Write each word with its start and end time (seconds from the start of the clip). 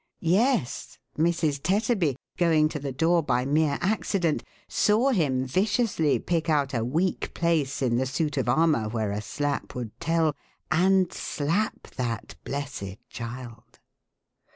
Yes, 0.23 0.97
Mrs. 1.15 1.61
Tetterby, 1.61 2.15
going 2.35 2.69
to 2.69 2.79
the" 2.79 2.91
door 2.91 3.21
by 3.21 3.43
a 3.43 3.45
mere 3.45 3.77
accident, 3.81 4.43
saw 4.67 5.09
him 5.11 5.45
viciously 5.45 6.17
pick 6.17 6.49
out 6.49 6.71
502 6.71 6.71
THE 6.71 6.77
HAUNTED 6.77 6.85
MAN. 6.85 6.91
a 6.91 6.93
weak 6.95 7.33
place; 7.35 7.81
in 7.83 7.95
the 7.97 8.05
suit 8.07 8.37
of 8.37 8.49
armour 8.49 8.89
where 8.89 9.11
a 9.11 9.21
slap 9.21 9.75
would 9.75 9.91
tell, 9.99 10.35
and 10.71 11.13
slap 11.13 11.83
that 11.97 12.33
blessed 12.43 12.97
child. 13.09 13.77